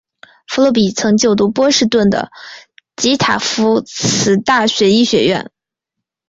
[0.47, 2.31] 费洛比曾就读波士顿的
[2.95, 5.51] 及塔夫茨大学医学院。